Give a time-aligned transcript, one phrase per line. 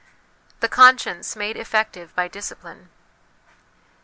[0.61, 2.89] The Conscience made effective by Discipline.